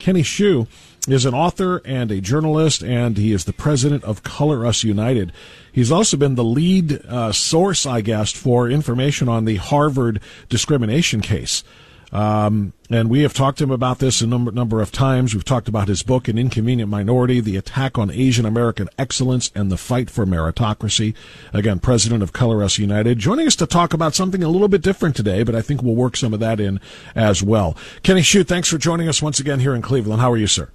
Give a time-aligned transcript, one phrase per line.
[0.00, 0.66] Kenny Xu
[1.06, 5.32] is an author and a journalist, and he is the president of Color Us United.
[5.70, 11.20] He's also been the lead uh, source, I guess, for information on the Harvard discrimination
[11.20, 11.62] case.
[12.12, 15.32] Um, and we have talked to him about this a number, number of times.
[15.32, 19.70] We've talked about his book, An Inconvenient Minority, The Attack on Asian American Excellence and
[19.70, 21.14] the Fight for Meritocracy.
[21.52, 23.18] Again, president of Color Us United.
[23.18, 25.94] Joining us to talk about something a little bit different today, but I think we'll
[25.94, 26.80] work some of that in
[27.14, 27.76] as well.
[28.02, 30.20] Kenny Xu, thanks for joining us once again here in Cleveland.
[30.20, 30.68] How are you, sir?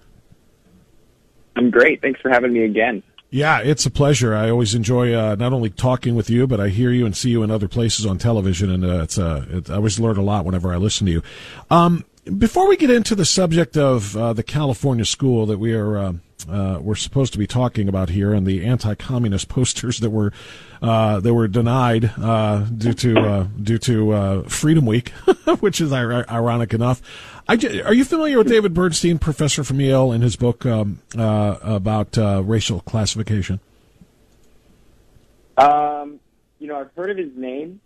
[1.58, 2.02] I'm great.
[2.02, 3.04] Thanks for having me again.
[3.36, 4.34] Yeah, it's a pleasure.
[4.34, 7.32] I always enjoy uh, not only talking with you, but I hear you and see
[7.32, 10.46] you in other places on television, and uh, it's uh, I always learn a lot
[10.46, 11.22] whenever I listen to you.
[11.70, 12.06] Um,
[12.38, 16.14] before we get into the subject of uh, the California school that we are uh,
[16.50, 20.32] uh, we're supposed to be talking about here, and the anti-communist posters that were
[20.82, 25.10] uh, that were denied uh, due to uh, due to uh, Freedom Week,
[25.60, 27.02] which is ir- ironic enough.
[27.58, 31.58] J- are you familiar with David Bernstein, professor from Yale, in his book um, uh,
[31.62, 33.60] about racial classification?
[35.58, 36.20] Um,
[36.60, 37.80] you know, I've heard of his name,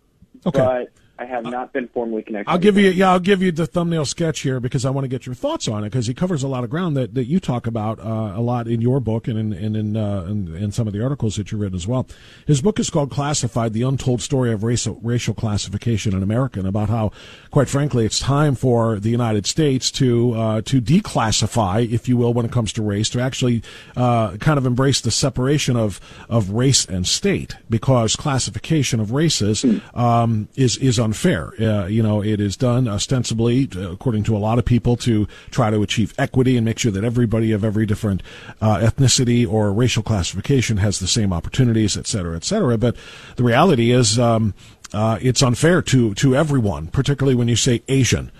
[0.44, 0.58] okay.
[0.58, 2.50] but I have not been formally connected.
[2.50, 5.08] I'll give you, yeah, I'll give you the thumbnail sketch here because I want to
[5.08, 7.38] get your thoughts on it because he covers a lot of ground that, that you
[7.38, 10.72] talk about uh, a lot in your book and in and in, uh, in, in
[10.72, 12.06] some of the articles that you read as well.
[12.46, 16.66] His book is called "Classified: The Untold Story of Racial Racial Classification in America," and
[16.66, 17.12] about how,
[17.50, 22.32] quite frankly, it's time for the United States to uh, to declassify, if you will,
[22.32, 23.62] when it comes to race, to actually
[23.94, 29.66] uh, kind of embrace the separation of of race and state because classification of races
[29.92, 31.52] um, is is on unfair.
[31.60, 35.26] Uh, you know, it is done ostensibly, uh, according to a lot of people, to
[35.50, 38.22] try to achieve equity and make sure that everybody of every different
[38.60, 42.78] uh, ethnicity or racial classification has the same opportunities, et cetera, et cetera.
[42.78, 42.94] But
[43.34, 44.54] the reality is, um,
[44.92, 48.30] uh, it's unfair to to everyone, particularly when you say Asian.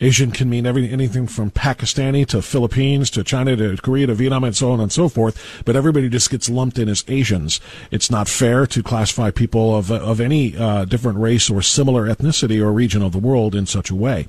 [0.00, 4.44] Asian can mean every, anything from Pakistani to Philippines to China to Korea to Vietnam
[4.44, 5.62] and so on and so forth.
[5.64, 7.60] But everybody just gets lumped in as Asians.
[7.90, 12.60] It's not fair to classify people of of any uh, different race or similar ethnicity
[12.60, 14.28] or region of the world in such a way.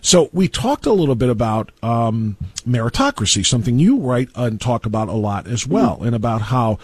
[0.00, 2.36] So we talked a little bit about um,
[2.68, 6.78] meritocracy, something you write and talk about a lot as well, and about how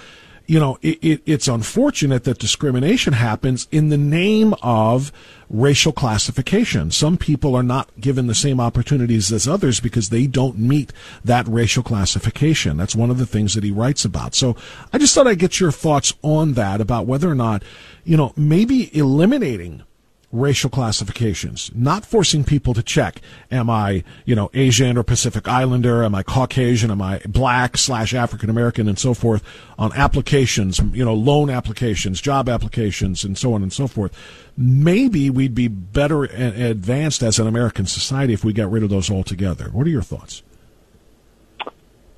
[0.51, 5.13] you know, it, it, it's unfortunate that discrimination happens in the name of
[5.49, 6.91] racial classification.
[6.91, 10.93] Some people are not given the same opportunities as others because they don't meet
[11.25, 12.77] that racial classification.
[12.77, 14.35] That's one of the things that he writes about.
[14.35, 14.57] So
[14.93, 17.63] I just thought I'd get your thoughts on that about whether or not,
[18.03, 19.85] you know, maybe eliminating
[20.33, 23.21] racial classifications, not forcing people to check,
[23.51, 26.05] am I, you know, Asian or Pacific Islander?
[26.05, 26.91] Am I Caucasian?
[26.91, 29.43] Am I black slash African American and so forth
[29.79, 34.17] on applications, you know, loan applications, job applications and so on and so forth.
[34.57, 39.11] Maybe we'd be better advanced as an American society if we got rid of those
[39.11, 39.71] altogether.
[39.71, 40.43] What are your thoughts?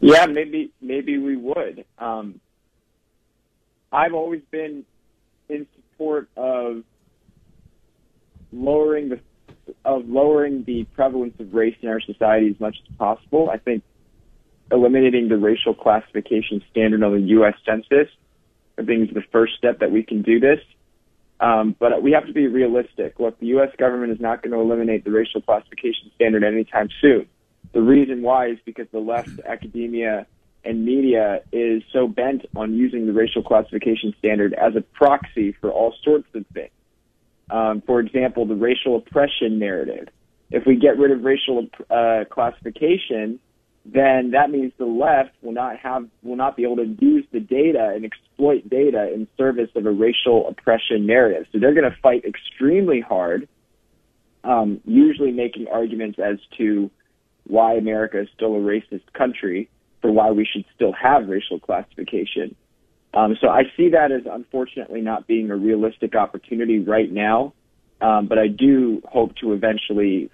[0.00, 1.84] Yeah, maybe, maybe we would.
[1.98, 2.40] Um,
[3.92, 4.84] I've always been
[5.48, 6.82] in support of
[8.52, 9.20] lowering the
[9.84, 13.48] of lowering the prevalence of race in our society as much as possible.
[13.50, 13.82] I think
[14.70, 17.54] eliminating the racial classification standard on the U.S.
[17.64, 18.08] Census,
[18.78, 20.58] I think is the first step that we can do this.
[21.41, 23.18] Um, but we have to be realistic.
[23.18, 23.70] Look, the U.S.
[23.76, 27.26] government is not going to eliminate the racial classification standard anytime soon.
[27.72, 30.26] The reason why is because the left, academia,
[30.64, 35.70] and media is so bent on using the racial classification standard as a proxy for
[35.70, 36.70] all sorts of things.
[37.50, 40.08] Um, for example, the racial oppression narrative.
[40.50, 43.41] If we get rid of racial uh, classification,
[43.84, 47.41] then that means the left will not have will not be able to use the
[47.41, 51.47] data and exploit data in service of a racial oppression narrative.
[51.53, 53.48] So they're going to fight extremely hard,
[54.44, 56.91] um, usually making arguments as to
[57.44, 59.69] why America is still a racist country,
[60.00, 62.54] for why we should still have racial classification.
[63.14, 67.52] Um, so I see that as unfortunately not being a realistic opportunity right now.
[68.00, 70.28] Um, but I do hope to eventually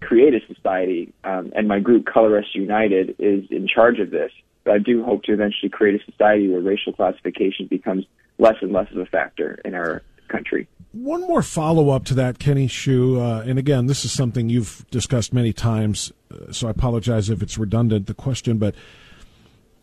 [0.00, 4.32] create a society, um, and my group Color Us United is in charge of this.
[4.64, 8.04] But I do hope to eventually create a society where racial classification becomes
[8.38, 10.66] less and less of a factor in our country.
[10.92, 14.84] One more follow up to that, Kenny Xu, uh, and again, this is something you've
[14.90, 18.74] discussed many times, uh, so I apologize if it's redundant, the question, but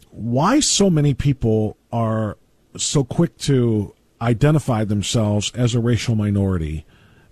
[0.10, 2.38] why so many people are
[2.78, 6.86] so quick to identify themselves as a racial minority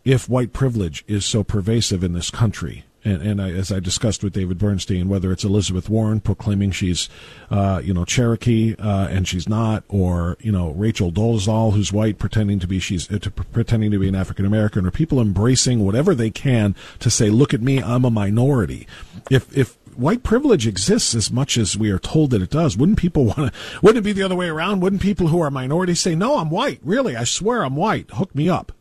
[0.03, 2.85] if white privilege is so pervasive in this country?
[3.03, 7.09] and, and I, as I discussed with David Bernstein, whether it's Elizabeth Warren proclaiming she's,
[7.49, 12.17] uh, you know, Cherokee uh, and she's not, or you know Rachel Dolezal who's white
[12.19, 15.85] pretending to be she's uh, to, pretending to be an African American, or people embracing
[15.85, 18.87] whatever they can to say, "Look at me, I'm a minority."
[19.29, 22.97] If if white privilege exists as much as we are told that it does, wouldn't
[22.97, 23.79] people want to?
[23.81, 24.81] Wouldn't it be the other way around?
[24.81, 26.79] Wouldn't people who are minorities say, "No, I'm white.
[26.83, 28.09] Really, I swear I'm white.
[28.11, 28.71] Hook me up."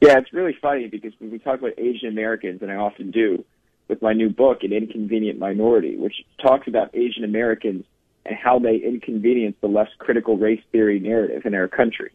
[0.00, 3.44] Yeah, it's really funny because when we talk about Asian Americans, and I often do
[3.88, 7.84] with my new book, An Inconvenient Minority, which talks about Asian Americans
[8.26, 12.10] and how they inconvenience the less critical race theory narrative in our country.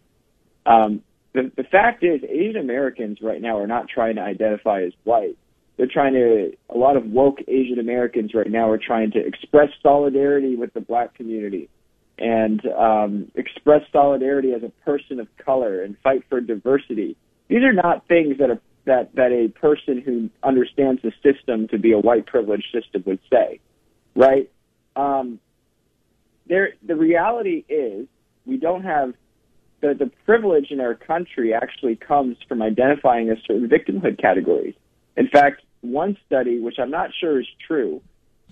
[0.66, 1.04] Um,
[1.34, 5.38] the, the fact is, Asian Americans right now are not trying to identify as white.
[5.80, 9.70] They're trying to, a lot of woke Asian Americans right now are trying to express
[9.82, 11.70] solidarity with the black community
[12.20, 17.16] and um, express solidarity as a person of color and fight for diversity
[17.50, 21.78] these are not things that a that that a person who understands the system to
[21.78, 23.60] be a white privileged system would say,
[24.16, 24.50] right?
[24.96, 25.40] Um,
[26.48, 28.08] there, the reality is
[28.46, 29.14] we don't have
[29.82, 34.76] the the privilege in our country actually comes from identifying a certain victimhood categories.
[35.18, 38.02] In fact, one study, which I'm not sure is true,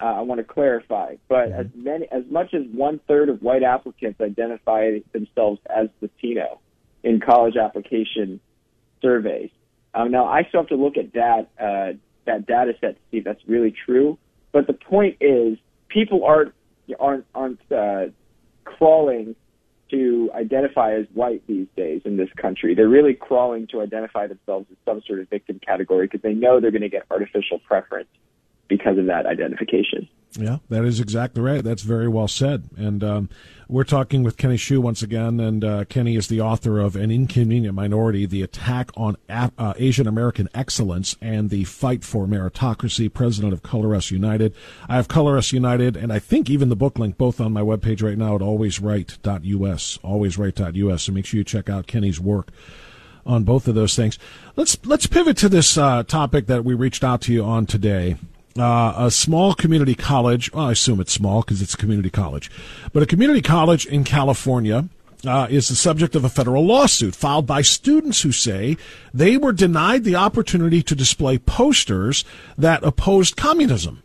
[0.02, 3.64] uh, I want to clarify, but as many as much as one third of white
[3.64, 6.60] applicants identify themselves as Latino
[7.04, 8.40] in college application
[9.02, 9.50] surveys.
[9.94, 13.18] Um, now, I still have to look at that uh, that data set to see
[13.18, 14.20] if that's really true.
[14.52, 15.58] But the point is,
[15.88, 16.54] people aren't
[17.00, 18.06] aren't aren't uh,
[18.66, 19.36] crawling
[19.92, 22.76] to identify as white these days in this country.
[22.76, 26.60] They're really crawling to identify themselves as some sort of victim category because they know
[26.60, 28.10] they're going to get artificial preference
[28.68, 30.08] because of that identification.
[30.38, 31.64] Yeah, that is exactly right.
[31.64, 32.70] That's very well said.
[32.78, 33.30] And um,
[33.68, 37.10] we're talking with Kenny Xu once again, and uh, Kenny is the author of An
[37.10, 43.52] Inconvenient Minority The Attack on uh, Asian American Excellence and the Fight for Meritocracy, president
[43.52, 44.54] of Color Us United.
[44.88, 47.62] I have Color Us United, and I think even the book link both on my
[47.62, 51.04] webpage right now at alwaysright.us, alwaysright.us.
[51.04, 52.52] So make sure you check out Kenny's work
[53.26, 54.20] on both of those things.
[54.56, 58.16] Let's let's pivot to this uh, topic that we reached out to you on today
[58.60, 60.52] uh, a small community college.
[60.52, 62.52] Well, I assume it's small because it's a community college,
[62.94, 64.90] but a community college in California
[65.26, 68.78] uh, is the subject of a federal lawsuit filed by students who say
[69.14, 72.24] they were denied the opportunity to display posters
[72.58, 74.04] that opposed communism.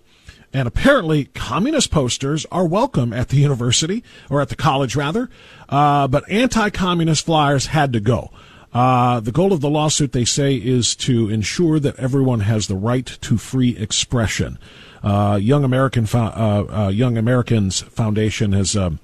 [0.55, 5.31] And apparently, communist posters are welcome at the university, or at the college rather,
[5.71, 8.31] uh, but anti communist flyers had to go.
[8.73, 12.77] Uh, the goal of the lawsuit, they say, is to ensure that everyone has the
[12.77, 14.59] right to free expression.
[15.03, 18.99] Uh, Young American uh, uh, Young America's Foundation has um,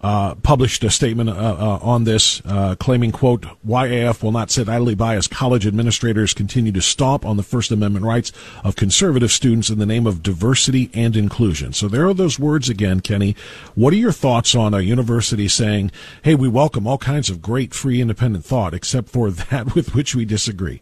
[0.00, 4.68] uh, published a statement uh, uh, on this, uh, claiming, "quote YAF will not sit
[4.68, 8.32] idly by as college administrators continue to stomp on the First Amendment rights
[8.64, 12.68] of conservative students in the name of diversity and inclusion." So there are those words
[12.68, 13.36] again, Kenny.
[13.74, 15.90] What are your thoughts on a university saying,
[16.22, 20.14] "Hey, we welcome all kinds of great, free, independent thought, except for that with which
[20.14, 20.80] we disagree"?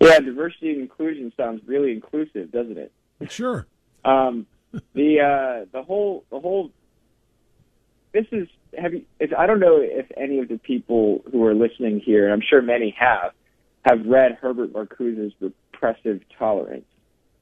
[0.00, 2.90] Yeah, diversity and inclusion sounds really inclusive, doesn't it?
[3.28, 3.66] Sure.
[4.04, 4.46] Um,
[4.94, 6.70] the uh, the whole the whole
[8.12, 8.48] this is
[8.78, 12.24] have you, if, I don't know if any of the people who are listening here,
[12.24, 13.32] and I'm sure many have,
[13.82, 16.84] have read Herbert Marcuse's Repressive Tolerance.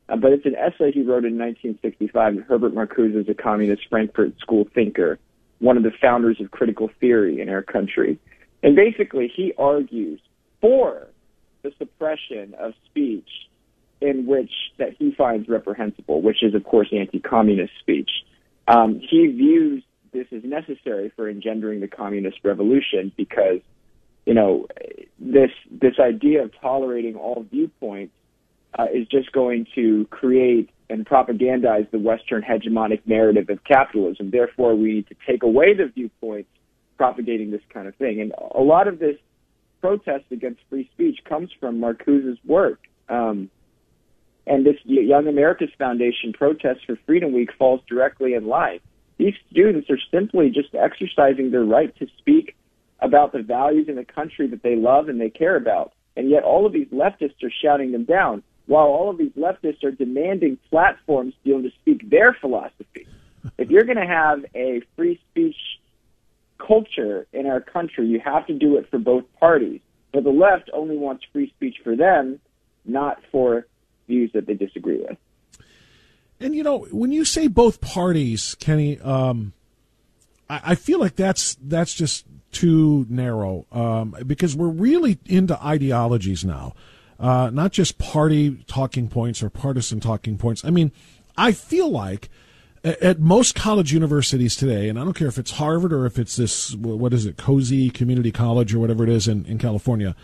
[0.09, 2.35] Uh, but it's an essay he wrote in 1965.
[2.35, 5.19] And Herbert Marcuse is a communist Frankfurt School thinker,
[5.59, 8.19] one of the founders of critical theory in our country.
[8.63, 10.21] And basically, he argues
[10.61, 11.09] for
[11.63, 13.29] the suppression of speech
[14.01, 18.11] in which that he finds reprehensible, which is, of course, anti-communist speech.
[18.69, 23.61] Um, he views this is necessary for engendering the communist revolution because
[24.27, 24.67] you know
[25.19, 28.13] this this idea of tolerating all viewpoints
[28.79, 34.31] uh, is just going to create and propagandize the Western hegemonic narrative of capitalism.
[34.31, 36.49] Therefore, we need to take away the viewpoints
[36.97, 38.21] propagating this kind of thing.
[38.21, 39.17] And a lot of this
[39.81, 42.81] protest against free speech comes from Marcuse's work.
[43.09, 43.51] Um,
[44.47, 48.81] and this Young America's Foundation protest for Freedom Week falls directly in line.
[49.19, 52.57] These students are simply just exercising their right to speak
[53.01, 55.93] about the values in the country that they love and they care about.
[56.17, 59.85] And yet all of these leftists are shouting them down, while all of these leftists
[59.85, 63.07] are demanding platforms to be able to speak their philosophy.
[63.57, 65.57] If you're going to have a free speech
[66.59, 69.81] culture in our country, you have to do it for both parties.
[70.13, 72.41] But the left only wants free speech for them,
[72.85, 73.67] not for
[74.07, 75.19] views that they disagree with.
[76.41, 79.53] And you know, when you say both parties, Kenny, um,
[80.49, 86.45] I, I, feel like that's that's just too narrow um, because we're really into ideologies
[86.45, 86.75] now.
[87.19, 90.65] uh, not just party talking points or partisan talking points.
[90.65, 90.93] I mean,
[91.37, 92.29] I feel like
[92.85, 96.37] at most college universities today, and I don't care if it's Harvard or if it's
[96.37, 100.15] this, what is it, Cozy Community College or whatever it is in, in California,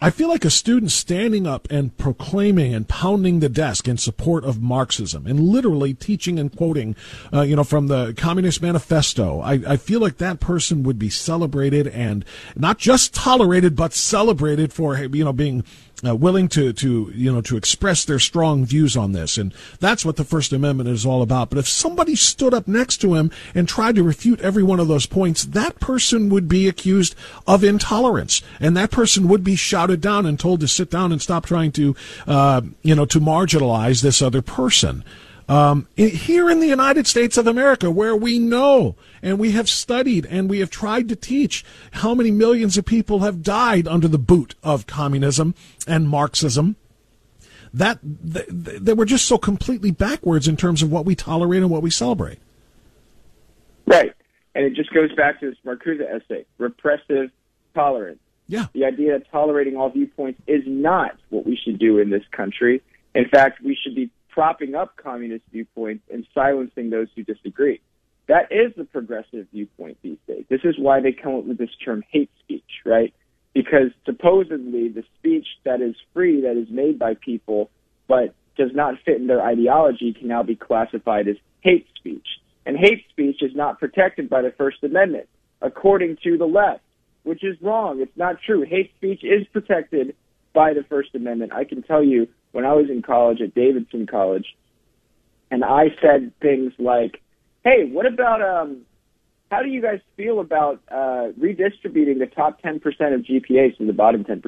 [0.00, 4.44] I feel like a student standing up and proclaiming and pounding the desk in support
[4.44, 6.94] of Marxism and literally teaching and quoting,
[7.34, 9.40] uh, you know, from the Communist Manifesto.
[9.40, 12.24] I, I feel like that person would be celebrated and
[12.54, 15.64] not just tolerated, but celebrated for, you know, being
[16.06, 19.36] uh, willing to, to, you know, to express their strong views on this.
[19.36, 21.50] And that's what the First Amendment is all about.
[21.50, 24.88] But if somebody stood up next to him and tried to refute every one of
[24.88, 27.14] those points, that person would be accused
[27.46, 28.42] of intolerance.
[28.60, 31.72] And that person would be shouted down and told to sit down and stop trying
[31.72, 35.04] to, uh, you know, to marginalize this other person.
[35.48, 40.26] Um, here in the United States of America, where we know and we have studied
[40.26, 44.18] and we have tried to teach how many millions of people have died under the
[44.18, 45.54] boot of communism
[45.86, 46.76] and Marxism,
[47.72, 51.82] that they were just so completely backwards in terms of what we tolerate and what
[51.82, 52.38] we celebrate.
[53.86, 54.12] Right.
[54.54, 57.30] And it just goes back to this Marcuse essay repressive
[57.74, 58.20] tolerance.
[58.48, 58.66] Yeah.
[58.74, 62.82] The idea that tolerating all viewpoints is not what we should do in this country.
[63.14, 67.80] In fact, we should be propping up communist viewpoints and silencing those who disagree.
[68.28, 70.44] That is the progressive viewpoint these days.
[70.48, 73.14] This is why they come up with this term hate speech, right?
[73.54, 77.70] Because supposedly the speech that is free, that is made by people,
[78.06, 82.26] but does not fit in their ideology can now be classified as hate speech.
[82.66, 85.28] And hate speech is not protected by the First Amendment,
[85.62, 86.82] according to the left,
[87.22, 88.00] which is wrong.
[88.00, 88.62] It's not true.
[88.68, 90.14] Hate speech is protected
[90.52, 91.52] by the First Amendment.
[91.54, 94.56] I can tell you when I was in college at Davidson College,
[95.50, 97.20] and I said things like,
[97.64, 98.82] "Hey, what about um,
[99.50, 102.76] how do you guys feel about uh, redistributing the top 10%
[103.14, 104.42] of GPAs to the bottom 10%?"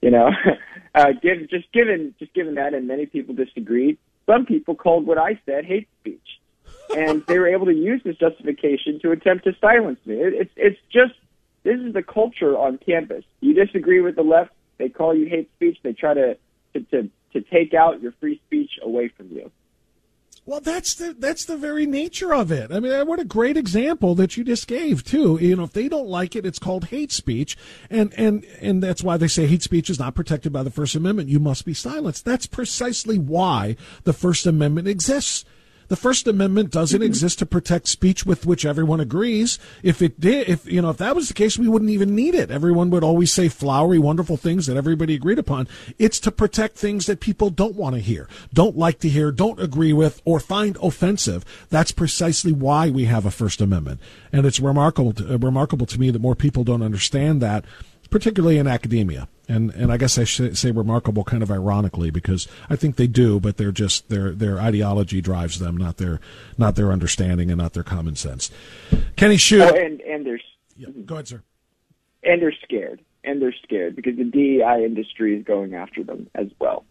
[0.00, 0.30] You know,
[0.94, 3.98] uh, give, just given just given that, and many people disagreed.
[4.26, 6.40] Some people called what I said hate speech,
[6.96, 10.16] and they were able to use this justification to attempt to silence me.
[10.16, 11.14] It, it's it's just
[11.62, 13.24] this is the culture on campus.
[13.40, 15.78] You disagree with the left, they call you hate speech.
[15.82, 16.36] They try to
[16.74, 19.50] to, to, to take out your free speech away from you.
[20.46, 22.70] Well, that's the that's the very nature of it.
[22.70, 25.38] I mean, what a great example that you just gave too.
[25.40, 27.56] You know, if they don't like it, it's called hate speech,
[27.88, 30.94] and and and that's why they say hate speech is not protected by the First
[30.96, 31.30] Amendment.
[31.30, 32.26] You must be silenced.
[32.26, 35.46] That's precisely why the First Amendment exists.
[35.88, 37.06] The First Amendment doesn't mm-hmm.
[37.06, 39.58] exist to protect speech with which everyone agrees.
[39.82, 42.34] If it did, if you know, if that was the case, we wouldn't even need
[42.34, 42.50] it.
[42.50, 45.68] Everyone would always say flowery, wonderful things that everybody agreed upon.
[45.98, 49.60] It's to protect things that people don't want to hear, don't like to hear, don't
[49.60, 51.44] agree with, or find offensive.
[51.70, 54.00] That's precisely why we have a First Amendment,
[54.32, 57.64] and it's remarkable, to, uh, remarkable to me that more people don't understand that
[58.14, 59.26] particularly in academia.
[59.48, 63.08] And and I guess I should say remarkable kind of ironically because I think they
[63.08, 66.20] do, but they're just their their ideology drives them, not their
[66.56, 68.52] not their understanding and not their common sense.
[69.16, 69.60] Kenny Xu.
[69.60, 70.44] Oh, and and there's
[70.76, 71.42] yeah, go ahead, sir.
[72.22, 76.46] And they're scared, and they're scared because the DEI industry is going after them as
[76.60, 76.84] well.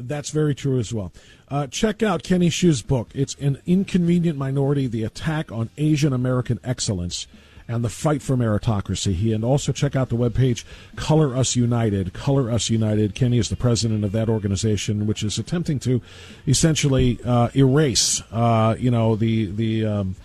[0.00, 1.12] That's very true as well.
[1.46, 3.10] Uh, check out Kenny Xu's book.
[3.14, 7.28] It's an inconvenient minority: the attack on Asian American excellence
[7.68, 9.14] and the fight for meritocracy.
[9.14, 10.64] He and also check out the webpage
[10.96, 12.14] Color Us United.
[12.14, 13.14] Color Us United.
[13.14, 16.00] Kenny is the president of that organization, which is attempting to
[16.46, 19.86] essentially uh, erase, uh, you know, the the.
[19.86, 20.16] Um,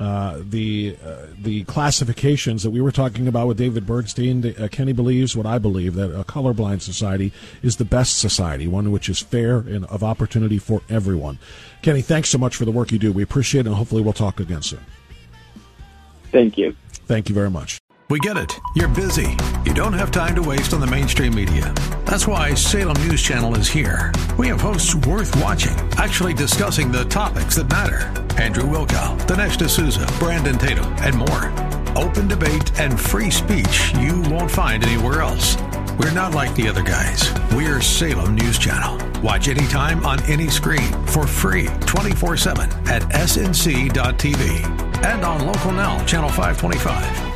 [0.00, 4.44] uh, the uh, the classifications that we were talking about with David Bernstein.
[4.58, 7.30] Uh, Kenny believes what I believe that a colorblind society
[7.62, 11.38] is the best society, one which is fair and of opportunity for everyone.
[11.82, 13.12] Kenny, thanks so much for the work you do.
[13.12, 14.80] We appreciate it, and hopefully we'll talk again soon.
[16.32, 16.74] Thank you.
[17.06, 17.78] Thank you very much.
[18.08, 18.58] We get it.
[18.74, 19.36] You're busy.
[19.64, 21.72] You don't have time to waste on the mainstream media.
[22.04, 24.12] That's why Salem News Channel is here.
[24.36, 28.12] We have hosts worth watching, actually discussing the topics that matter.
[28.38, 31.52] Andrew Wilkow, Dinesh D'Souza, Brandon Tatum, and more.
[31.96, 35.56] Open debate and free speech you won't find anywhere else.
[35.98, 37.32] We're not like the other guys.
[37.54, 39.22] We're Salem News Channel.
[39.22, 46.04] Watch anytime on any screen for free 24 7 at snc.tv and on Local Now,
[46.04, 47.31] Channel 525.